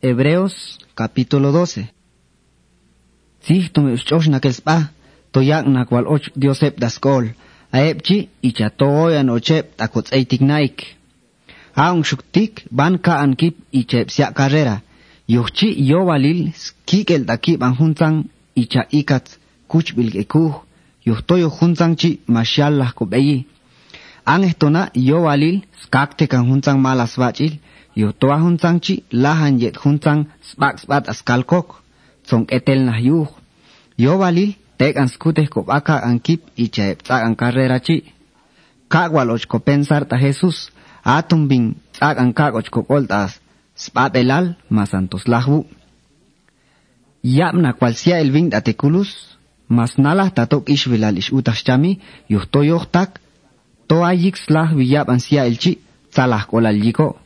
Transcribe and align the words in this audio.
Hebreos 0.00 0.78
capítulo 0.94 1.50
12. 1.50 1.90
Si 3.42 3.68
tu 3.72 3.80
uchosh 3.82 4.28
na 4.30 4.38
kespa, 4.38 4.94
to 5.32 5.42
yak 5.42 5.66
na 5.66 5.84
kwal 5.84 6.06
och 6.06 6.22
diosep 6.36 6.78
daskol, 6.78 7.34
aepchi 7.72 8.28
icha 8.42 8.70
to 8.70 8.86
oyan 8.86 9.28
ochep 9.30 9.76
takots 9.76 10.12
eitik 10.12 10.40
naik. 10.40 10.94
Aung 11.74 12.04
shuktik 12.04 12.66
ban 12.70 12.98
ka 12.98 13.18
ankip 13.18 13.56
ichep 13.72 14.10
siya 14.10 14.32
carrera. 14.32 14.82
Yuchi 15.26 15.74
yo 15.90 16.06
walil 16.06 16.52
skikel 16.54 17.26
takip 17.26 17.62
ang 17.62 17.74
huntang 17.74 18.30
icha 18.54 18.86
ikat 18.90 19.26
kuch 19.66 19.94
bilgekuh. 19.96 20.62
Yuhtoyo 21.06 21.48
huntang 21.50 21.96
chi 21.98 22.20
masyallah 22.26 22.94
kubeyi. 22.94 23.46
Angehtona 24.28 24.82
yo 24.92 25.24
walil 25.24 25.64
skaktekan 25.82 26.44
hunsan 26.48 26.78
malas 26.84 27.16
bachil 27.16 27.52
yo 28.00 28.08
toa 28.20 28.36
hunsan 28.44 28.76
chi 28.84 28.94
lahan 29.22 29.54
yet 29.62 29.76
hunsan 29.82 30.18
sbak 30.50 31.08
askalkok 31.12 31.68
son 32.28 32.44
etel 32.56 32.80
nah 32.84 33.00
yuh. 33.08 33.30
Yo 33.96 34.12
walil 34.20 34.50
tek 34.78 34.94
an 35.00 35.08
skute 35.08 35.44
kop 35.52 35.66
aka 35.78 35.96
an 36.08 36.20
kip 36.26 36.40
icha 36.64 36.84
eptak 36.92 37.24
an 37.26 37.34
karrera 37.40 37.78
chi. 37.86 37.96
Kakwal 38.92 39.30
ochko 39.34 39.58
pensar 39.66 40.02
ta 40.10 40.16
Jesus 40.24 40.58
atum 41.16 41.48
bin 41.48 41.64
tak 41.98 42.16
an 42.22 42.30
koltas 42.88 43.40
sbat 43.84 44.12
elal 44.20 44.46
masantos 44.76 45.24
lahbu. 45.32 45.58
Yapna 47.38 47.72
kwal 47.78 47.94
sea 47.94 48.20
el 48.20 48.30
mas 49.76 49.92
nalah 49.98 50.30
tatok 50.36 50.64
ishvilal 50.74 51.16
ish 51.20 51.32
utas 51.32 51.60
chami, 51.66 52.00
yuhto 52.28 52.60
tak. 52.92 53.20
toayik 53.88 54.36
slah 54.36 54.70
viyab 54.74 55.08
ansia 55.10 55.46
elchi, 55.46 55.78
salah 56.10 56.46
kolal 56.50 56.78
yiko. 56.84 57.16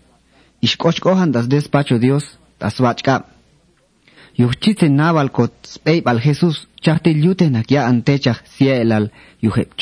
Ishkoch 0.62 1.00
kohan 1.00 1.32
das 1.32 1.48
despacho 1.48 1.98
Dios, 1.98 2.24
das 2.60 2.78
vachkab. 2.80 3.22
Yuhchitze 4.38 4.88
nabal 4.88 5.30
kot 5.30 5.52
speib 5.64 6.06
al 6.08 6.20
Jesus, 6.20 6.66
chahte 6.80 7.10
yuten 7.10 7.56
akia 7.56 7.86
antechah 7.86 8.38
sia 8.44 8.74
elal 8.82 9.10
yuhep. 9.42 9.74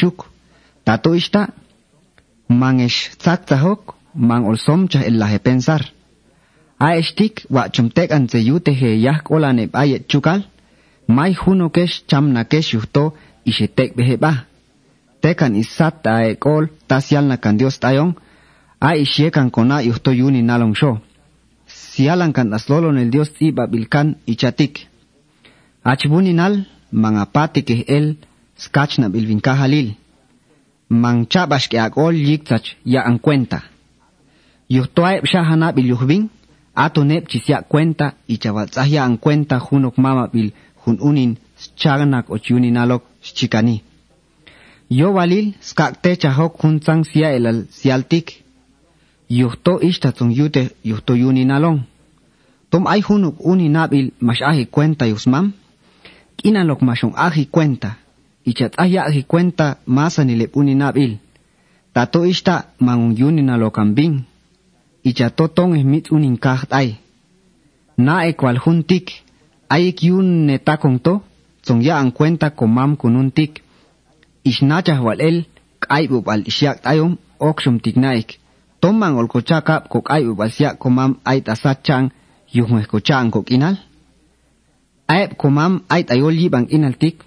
Tato 0.85 1.15
ishta, 1.15 1.49
man 2.49 2.81
esh 2.81 3.11
tzak 3.19 3.47
tzahok, 3.47 3.95
man 4.15 4.45
olsom 4.45 4.89
el 4.95 5.19
lahe 5.19 5.39
pensar. 5.39 5.83
A 6.79 6.97
eshtik 6.97 7.47
wa 7.51 7.69
chumtek 7.69 8.11
yute 8.33 8.73
he 8.73 8.97
yah 8.97 9.21
kolane 9.23 9.67
bayet 9.67 10.09
chukal, 10.09 10.43
mai 11.07 11.35
huno 11.35 11.69
kesh 11.69 12.05
chamna 12.09 12.45
kesh 12.45 12.73
yuhto 12.75 13.13
ishetek 13.45 13.95
behebah. 13.95 14.50
tekan 15.21 15.57
isat 15.57 16.03
tae 16.03 16.35
kol 16.37 16.69
tas 16.89 17.07
yal 17.13 17.25
na 17.29 17.37
kan 17.37 17.57
Dios 17.61 17.79
tayong 17.79 18.17
ay 18.81 19.05
isyekan 19.05 19.53
kona 19.53 19.85
yuhto 19.85 20.11
yuni 20.13 20.43
nalong 20.43 20.75
syo. 20.75 20.99
Siyalan 21.69 22.33
kan 22.33 22.53
aslolon 22.53 22.99
el 22.99 23.11
Dios 23.11 23.31
ti 23.37 23.53
babilkan 23.53 24.17
ichatik. 24.27 24.89
Achbuninal 25.85 26.65
mga 26.93 27.25
patik 27.33 27.71
el 27.89 28.17
skach 28.57 28.99
na 28.99 29.09
bilvinkahalil. 29.09 29.95
Mangchabash 30.91 31.69
ke 31.71 31.79
akol 31.79 32.17
yiktach 32.17 32.75
ya 32.85 33.07
ang 33.07 33.23
kwenta. 33.23 33.63
Yuhtoae 34.69 35.23
pshahana 35.23 35.71
bilyuhbing 35.73 36.29
ato 36.75 37.05
nep 37.05 37.29
chisya 37.29 37.63
kwenta 37.63 38.15
ichawatsahya 38.27 39.05
ang 39.05 39.19
kwenta 39.19 39.59
hunok 39.59 39.99
mama 39.99 40.27
bil 40.33 40.51
hununin 40.83 41.37
chaganak 41.77 42.31
ochuninalok 42.31 43.03
chikani. 43.23 43.90
Yo 44.91 45.15
walil 45.15 45.55
skakte 45.63 46.19
chahok 46.19 46.59
hunsang 46.59 47.07
siya 47.07 47.31
elal 47.31 47.71
sialtik, 47.71 48.43
yuhto 49.31 49.79
ishta 49.79 50.11
tung 50.11 50.35
yute 50.35 50.75
yuhto 50.83 51.15
yuni 51.15 51.47
nalong. 51.47 51.87
Tom 52.71 52.91
ay 52.91 52.99
hunuk 52.99 53.39
uni 53.39 53.71
nabil 53.71 54.11
mas 54.19 54.43
ahi 54.43 54.67
kwenta 54.67 55.07
yusmam. 55.07 55.55
Kinalok 56.37 56.83
masong 56.83 57.15
ahi 57.15 57.47
kwenta. 57.47 58.03
Ichat 58.43 58.75
ahi 58.83 59.23
kwenta 59.23 59.79
masa 59.87 60.25
nilip 60.25 60.57
uni 60.57 60.75
nabil. 60.75 61.19
Tato 61.95 62.27
ishta 62.27 62.75
mangung 62.79 63.15
yuni 63.15 63.43
nalokambing. 63.43 64.27
Ichato 65.07 65.47
tong 65.49 65.79
mit 65.87 66.11
unin 66.11 66.35
kaht 66.39 66.75
ay. 66.75 66.99
Na 67.97 68.27
ekwal 68.27 68.59
huntik. 68.59 69.23
Ayik 69.71 70.03
yun 70.03 70.51
netakong 70.51 70.99
to. 70.99 71.23
Tong 71.63 71.79
ya 71.79 72.03
ang 72.03 72.11
kwenta 72.11 72.51
komam 72.51 72.99
kununtik. 72.99 73.63
Isnachah 74.51 74.99
wal 75.07 75.21
el. 75.29 75.39
Kaibub 75.81 76.27
al 76.29 76.43
isyak 76.51 76.83
tayong. 76.85 77.15
Okshum 77.41 77.81
tignaik 77.81 78.41
tomang 78.81 79.21
ol 79.21 79.29
kochakap 79.29 79.93
kok 79.93 80.09
ay 80.09 80.25
ubasya 80.25 80.81
komam 80.81 81.21
ay 81.23 81.45
tasachang 81.45 82.11
yung 82.51 82.81
kochang 82.89 83.29
kok 83.29 83.47
inal. 83.53 83.77
Aep 85.07 85.37
komam 85.37 85.85
ay 85.93 86.09
tayol 86.09 86.35
yibang 86.35 86.67
inaltik, 86.73 87.23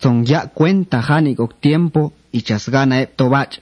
tong 0.00 0.24
ya 0.24 0.48
kwenta 0.48 1.04
hani 1.04 1.36
kok 1.36 1.60
tiempo 1.60 2.16
ichasgana 2.32 3.04
ep 3.04 3.14
tobach. 3.14 3.60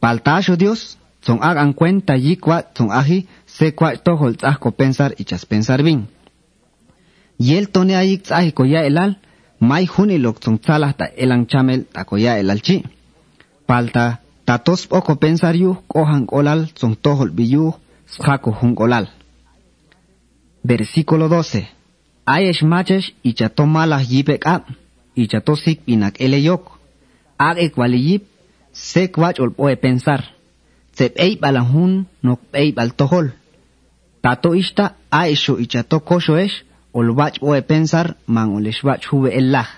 Paltasyo 0.00 0.56
Dios, 0.56 0.98
tong 1.22 1.44
ag 1.44 1.60
ang 1.60 1.76
kwenta 1.76 2.16
yikwa 2.16 2.64
tong 2.64 2.90
ahi 2.90 3.28
se 3.46 3.76
kwa 3.76 3.94
tohol 4.00 4.34
tsah 4.34 4.56
ko 4.58 4.72
pensar 4.72 5.14
ichas 5.20 5.44
pensar 5.46 5.84
bing. 5.84 6.08
Yel 7.38 7.68
tone 7.70 7.94
ayik 7.94 8.24
tsahi 8.24 8.50
ko 8.56 8.64
ya 8.64 8.82
elal, 8.86 9.18
may 9.62 9.86
hunilok 9.86 10.42
tong 10.42 10.58
tsalah 10.58 10.92
ta 10.98 11.06
elang 11.22 11.46
chamel 11.46 11.86
ta 11.94 12.02
ko 12.08 12.18
ya 12.18 12.34
elal 12.42 12.60
chi. 12.66 12.82
Palta 13.68 14.18
tatos 14.46 14.90
poko 14.90 15.14
pensar 15.22 15.54
yu 15.62 15.70
kohan 15.92 16.26
kolal 16.26 16.60
son 16.74 16.94
tohol 17.04 17.30
biyu 17.30 17.74
kolal. 18.74 19.06
Versículo 20.64 21.28
12. 21.28 21.66
Ayesh 22.26 22.62
machesh 22.62 23.14
y 23.22 23.34
chato 23.34 23.66
malah 23.66 24.02
yipek 24.02 24.46
ab, 24.46 24.62
y 25.14 25.26
chato 25.26 25.56
sik 25.56 25.82
pinak 25.84 26.20
eleyok. 26.20 26.78
Ag 27.38 27.58
ekwali 27.58 27.98
yip, 27.98 28.24
sek 28.72 29.16
wach 29.18 29.40
ol 29.40 29.50
poe 29.50 29.76
pensar. 29.76 30.22
Sep 30.94 31.18
ei 31.18 31.36
balahun 31.36 32.06
nok 32.22 32.40
ei 32.52 32.72
bal 32.72 32.90
tohol. 32.94 33.32
Tato 34.22 34.54
ishta 34.54 34.94
aesho 35.10 35.58
y 35.58 35.66
chato 35.66 36.00
kosho 36.00 36.36
ol 36.92 37.14
bach 37.14 37.36
oe 37.40 37.60
pensar 37.62 38.14
man 38.26 38.54
ol 38.56 38.66
shbach 38.72 39.06
huve 39.10 39.30
elah. 39.40 39.68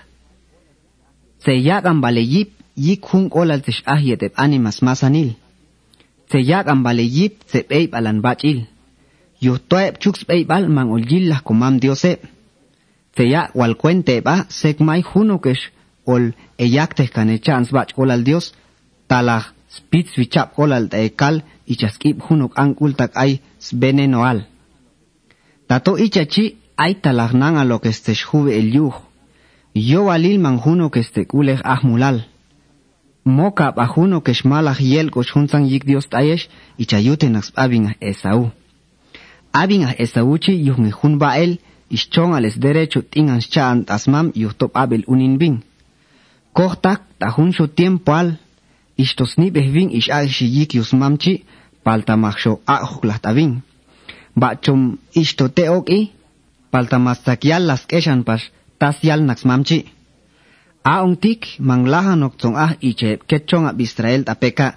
Se 1.43 1.53
yagan 1.67 2.01
bale 2.01 2.23
yip, 2.23 2.51
yik 2.75 3.05
hunk 3.11 3.35
ol 3.35 3.51
al 3.51 3.61
yetep 4.07 4.33
animas 4.35 4.81
masanil. 4.81 5.35
Se 6.31 6.39
yagan 6.41 6.83
bale 6.83 7.03
yip, 7.03 7.43
se 7.47 7.63
peip 7.63 7.93
alan 7.93 8.21
bach 8.21 8.43
il. 8.43 8.65
Yo 9.39 9.57
toep 9.57 9.99
chuks 9.99 10.25
peip 10.25 10.51
al 10.51 10.69
man 10.69 10.89
ol 10.89 11.03
kumam 11.43 11.79
diose. 11.79 12.17
Se 13.15 13.23
yag 13.23 13.51
wal 13.55 13.75
kuente 13.75 14.21
ba, 14.21 14.45
sek 14.49 14.79
hunukesh 14.79 15.71
ol 16.05 16.33
eyak 16.57 16.95
tehkan 16.95 17.29
bach 17.71 17.91
e, 17.91 18.01
ol 18.01 18.23
dios, 18.23 18.53
talah 19.07 19.53
spitz 19.69 20.17
vichap 20.17 20.59
ol 20.59 20.71
taekal, 20.89 21.43
ichaskip 21.67 22.21
hunuk 22.21 22.53
ankultak 22.57 23.11
ay 23.15 23.41
sbenenoal. 23.59 24.45
Tato 25.67 25.97
ichachi, 25.97 26.57
ay 26.77 26.95
talah 26.95 27.31
nanga 27.33 27.63
lo 27.65 27.81
que 27.81 27.89
este 27.89 28.13
juve 28.15 28.57
el 28.59 28.71
yuh. 28.73 28.95
Yo 29.73 30.05
walil 30.05 30.39
man 30.39 30.59
huno 30.63 30.91
que 30.91 30.99
este 30.99 31.25
kulej 31.25 31.61
ahmulal 31.63 32.27
moka 33.25 33.71
bajuno 33.71 34.21
que 34.21 34.33
shmalach 34.33 34.79
yel 34.79 35.09
ko 35.09 35.23
shunzang 35.23 35.65
yik 35.65 35.83
dios 35.85 36.07
tayesh 36.09 36.47
y 36.77 36.85
chayute 36.85 37.29
nax 37.29 37.51
abin 37.55 37.87
a 37.87 37.95
Esau. 37.99 38.51
Abin 39.51 39.83
a 39.83 39.91
Esau 39.97 40.37
chi 40.37 40.53
yuhne 40.53 40.91
hun 40.91 41.17
bael 41.17 41.59
ischong 41.89 42.35
ales 42.35 42.59
derecho 42.59 43.01
tingan 43.01 43.41
chaan 43.41 43.83
tasmam 43.83 44.31
yuhtop 44.35 44.71
abel 44.75 45.03
unin 45.07 45.37
bin. 45.37 45.63
Kohtak 46.53 47.01
tahun 47.19 47.51
sho 47.51 47.67
tiempo 47.67 48.13
al 48.13 48.37
ishtos 48.95 49.37
ni 49.37 49.49
behvin 49.49 49.89
ish 49.89 50.09
al 50.09 50.29
shi 50.29 50.45
yik 50.45 50.75
yusmam 50.75 51.17
chi 51.17 51.43
palta 51.83 52.15
maksho 52.15 52.61
ahuklah 52.67 53.19
tabin. 53.19 53.61
Bachum 54.35 54.97
ishtote 55.15 55.69
oki 55.69 56.11
palta 56.75 56.99
mastak 56.99 57.39
yallas 57.47 57.87
keshan 57.89 58.21
par 58.27 58.41
tas 58.79 58.97
yalnaks 59.07 59.43
mamchi. 59.49 59.79
Aongtik 60.93 61.41
tik 61.41 61.59
mang 61.67 61.83
laha 61.93 62.13
nok 62.21 62.33
tsong 62.39 62.55
ah 62.65 62.73
iche 62.89 63.11
ketchong 63.29 63.65
ab 63.71 63.79
Israel 63.87 64.21
tapeka. 64.27 64.69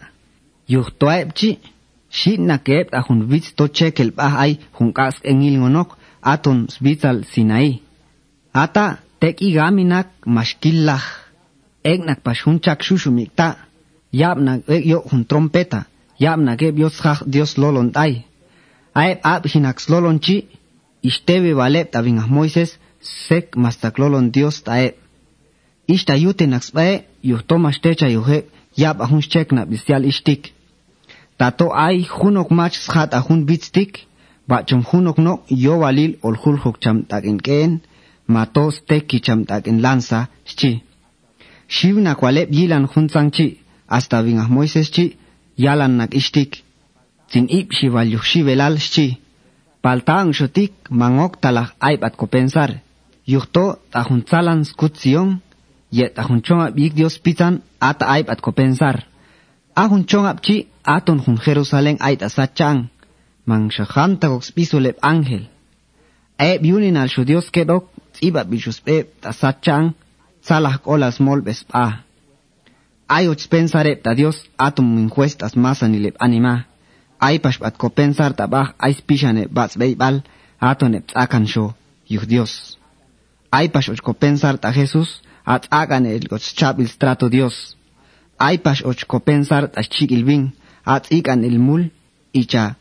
Yuh 0.73 0.89
toaep 1.01 1.29
chi, 1.39 1.51
si 2.19 2.33
na 2.49 2.57
vits 3.31 3.51
to 3.59 3.65
chekel 3.77 4.11
pa 4.17 4.27
ay 4.45 4.53
ah 4.59 4.65
hun 4.77 4.91
engil 5.31 5.57
ngonok 5.59 5.91
aton 6.33 6.59
svitsal 6.75 7.19
sinai. 7.33 7.71
Ata 8.63 8.87
tek 9.21 9.37
igami 9.49 9.85
nak 9.85 10.09
Egnak 10.27 10.85
lah. 10.87 11.05
Ek 11.91 12.01
nak 12.07 12.21
chak 12.65 12.81
shushu 12.87 13.11
mikta. 13.11 13.49
Yab 14.21 14.39
nak 14.47 14.61
ek 14.75 14.85
yo 14.93 14.99
hun 15.11 15.25
trompeta. 15.31 15.81
Yab 16.25 16.39
nak 16.47 16.63
eb 16.63 16.79
yo 16.79 16.89
dios 17.33 17.53
lolon 17.59 17.91
tay. 17.97 18.13
Aep 18.95 19.19
ab 19.23 19.43
hinak 19.53 19.79
slolon 19.81 20.19
Ixteve 21.03 21.55
valep 21.55 21.91
tabin 21.91 22.19
Moisés, 22.29 22.79
sec 23.01 23.57
mastaclolon 23.57 24.31
Dios 24.31 24.63
tae. 24.63 24.95
Ixta 25.89 26.17
yuten 26.17 26.53
axpae, 26.53 27.05
yuhtomas 27.23 27.81
techa 27.81 28.09
yuhe, 28.09 28.45
yab 28.77 29.01
ahun 29.01 29.23
chekna 29.23 29.65
bisial 29.65 30.05
ishtik. 30.05 30.53
Tato 31.39 31.67
ay 31.73 32.03
hunok 32.03 32.51
mach 32.51 32.75
shat 32.75 33.15
ahun 33.15 33.45
bitstik, 33.47 34.07
bachum 34.49 34.83
hunok 34.83 35.19
no 35.19 35.33
yo 35.49 35.79
valil 35.79 36.13
ol 36.23 36.37
hulhok 36.43 36.77
cham 36.83 37.05
takin 37.11 37.39
keen, 37.47 37.81
matos 38.27 38.83
teki 38.89 39.21
cham 39.21 39.45
takin 39.47 39.81
lanza, 39.81 40.29
chi. 40.59 40.83
Shivna 41.69 42.15
kwalep 42.15 42.49
yilan 42.51 42.87
hunzang 42.93 43.31
chi, 43.31 43.59
hasta 43.87 44.23
bin 44.23 44.41
Moisés 44.55 44.91
chi, 44.95 45.17
yalan 45.57 45.97
nak 45.97 46.15
ishtik. 46.15 46.65
Zin 47.31 47.47
ip 47.49 47.73
shival 47.73 48.09
yuhshi 48.15 48.43
velal 48.43 48.77
chi. 48.95 49.19
Paltang 49.89 50.37
shotik 50.37 50.73
mangok 50.93 51.41
talak 51.41 51.73
aibat 51.81 52.13
ko 52.21 52.29
pensar 52.29 52.71
yukto 53.25 53.81
tahunzalan 53.89 54.61
skutsion 54.69 55.41
yet 55.99 56.13
ahunchonga 56.21 56.77
big 56.77 56.93
dios 56.93 57.17
pitan 57.25 57.65
ata 57.81 58.05
aibat 58.05 58.45
ko 58.45 58.53
pensar 58.53 58.97
ahunchonga 59.83 60.33
chi 60.45 60.57
aton 60.85 61.19
hun 61.25 61.41
Jerusalén 61.45 61.97
ait 62.07 62.21
asachang 62.29 62.81
man 63.49 63.63
shahanta 63.77 64.29
gox 64.29 64.45
pisulep 64.57 64.97
ángel 65.01 65.45
e 66.49 66.51
biunin 66.63 67.01
al 67.01 67.09
shudios 67.15 67.47
kedok 67.55 67.85
iba 68.29 68.45
bichus 68.51 68.79
pe 68.85 68.97
tasachang 69.23 69.87
salah 70.49 70.77
olas 70.85 71.17
mol 71.25 71.41
bespa 71.47 71.85
ay 73.17 73.25
och 73.33 73.41
pensare 73.53 73.93
ta 74.05 74.13
dios 74.19 74.37
atum 74.67 74.87
mincuestas 74.97 75.57
masanilep 75.65 76.17
anima 76.27 76.55
ay 77.21 77.39
pashbat 77.39 77.75
ko 77.79 77.89
pensar 77.91 78.33
tabaj 78.39 78.75
ay 78.79 78.93
spishane 78.95 79.47
bats 79.51 79.77
beibal 79.77 80.23
atone 80.61 81.03
tsakan 81.07 81.47
sho 81.47 81.75
yuh 82.09 82.27
dios. 82.27 82.79
Ay 83.51 83.69
pash 83.69 83.89
och 83.89 84.01
ko 84.03 84.13
pensar 84.13 84.59
ta 84.59 84.73
jesus 84.73 85.21
at 85.45 85.67
agan 85.71 86.07
el 86.07 86.29
goch 86.29 86.55
chabil 86.59 86.89
trato 86.99 87.29
dios. 87.29 87.77
Ay 88.39 88.59
pash 88.59 88.83
och 88.85 89.01
ko 89.07 89.19
pensar 89.21 89.69
ta 89.69 89.83
chikil 89.83 90.25
bin 90.25 90.53
at 90.85 91.11
ikan 91.11 91.45
el 91.45 91.59
mul 91.59 91.91
icha 92.33 92.77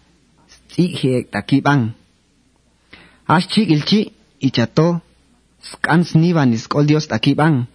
tsihiek 0.69 1.31
ta 1.31 1.41
kibang. 1.41 1.93
As 3.27 3.47
chikil 3.47 3.81
chi 3.83 4.11
icha 4.39 4.65
to 4.67 4.99
skans 5.61 6.15
nivan 6.15 6.53
iskol 6.53 6.85
dios 6.85 7.07
ta 7.07 7.17
kibang. 7.19 7.67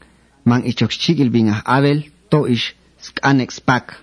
Man 0.45 0.63
ichok 0.71 0.91
chikil 0.91 1.31
bin 1.31 1.49
ah 1.49 1.63
abel 1.65 1.99
to 2.31 2.47
ish 2.47 2.75
skanex 3.01 3.61
pak 3.61 3.99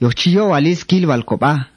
yochiyo 0.00 0.48
walis 0.52 0.84
kilwal 0.84 1.24
koba 1.24 1.71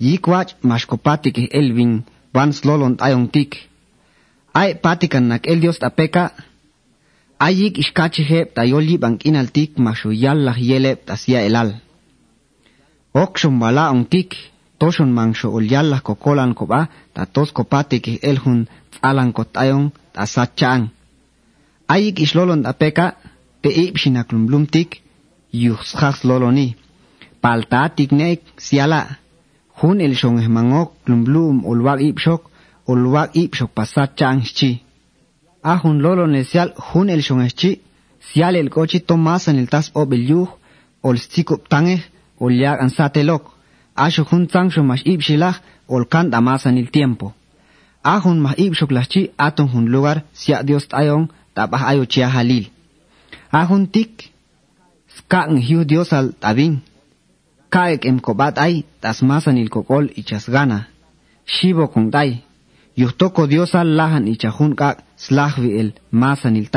yikwach 0.00 0.54
mashkopatik 0.62 1.36
elvin 1.54 2.04
wanslolon 2.34 2.96
ayontik. 3.00 3.68
Ay 4.54 4.74
patikan 4.74 5.28
nak 5.28 5.46
el 5.46 5.60
Dios 5.60 5.78
tapeka, 5.78 6.32
ayik 7.38 7.78
iskachihep 7.78 8.54
tayoli 8.54 8.98
bankinaltik 8.98 9.78
mashuyallah 9.78 10.56
yelep 10.58 11.06
tasia 11.06 11.42
elal. 11.46 11.78
Okshon 13.14 13.58
bala 13.58 13.90
ontik, 13.90 14.34
toshon 14.78 15.10
mangsho 15.12 15.48
ulyallah 15.50 16.00
kokolan 16.02 16.54
koba 16.54 16.88
tatos 17.14 17.52
kopatik 17.52 18.22
elhun 18.22 18.68
alan 19.02 19.32
kotayon 19.32 19.92
tasachan. 20.14 20.90
Ayik 21.88 22.20
islolon 22.20 22.62
tapeka, 22.62 23.16
te 23.62 23.68
ipshinaklumblumtik, 23.72 25.00
yuxjas 25.52 26.24
loloni. 26.24 26.76
Paltatik 27.40 28.12
nek 28.12 28.42
siala. 28.58 29.18
Hun 29.80 30.00
el 30.00 30.14
shong 30.20 30.38
mangok 30.56 30.90
lumblum 31.08 31.56
ulwag 31.70 32.00
ipshok 32.08 32.42
ulwag 32.90 33.28
ipshok 33.42 33.70
pasat 33.76 34.10
chang 34.18 34.40
chi. 34.56 34.70
Ahun 35.62 35.98
lolo 36.04 36.26
nesial 36.26 36.70
hun 36.86 37.08
el 37.14 37.22
shong 37.22 37.42
chi. 37.58 37.80
Sial 38.26 38.56
el 38.56 38.68
cochi 38.74 38.98
tomasan 39.00 39.58
el 39.58 39.68
tas 39.72 39.86
obel 39.94 40.22
yuh 40.30 40.50
ol 41.02 41.16
stikup 41.24 41.68
tange 41.68 41.96
ol 42.40 42.52
yag 42.62 42.78
an 42.80 42.90
satelok 42.96 43.44
asho 44.04 44.22
hun 44.30 44.44
tang 44.52 44.68
shomash 44.70 45.04
ipshilach 45.12 45.58
ol 45.94 46.04
kan 46.12 46.30
damasan 46.32 46.78
el 46.78 46.90
tiempo. 46.90 47.26
Ahun 48.02 48.38
mah 48.44 48.54
ipshok 48.64 48.90
chi 49.12 49.20
aton 49.46 49.68
hun 49.72 49.86
lugar 49.94 50.18
sia 50.40 50.62
dios 50.62 50.88
tayon 50.88 51.24
tabah 51.54 51.82
ayo 51.90 52.04
chia 52.12 52.28
halil 52.28 52.66
ahun 53.52 53.86
tik 53.88 54.30
skang 55.16 55.56
hiu 55.56 55.84
dios 55.84 56.12
al 56.12 56.32
tabin 56.40 56.80
kaek 57.70 58.04
em 58.04 58.20
kobat 58.20 58.58
ay 58.58 58.84
tas 59.00 59.22
masan 59.22 59.56
il 59.56 59.70
kokol 59.70 60.10
ichas 60.20 60.50
gana. 60.50 60.86
Shibo 61.46 61.86
kong 61.88 62.10
day 62.10 62.30
yuhtoko 62.96 63.46
diosa 63.46 63.84
lahan 63.84 64.28
ichahun 64.28 64.74
kak 64.74 64.96
slahvi 65.16 65.70
el 65.80 65.90
masan 66.12 66.56
il 66.56 66.68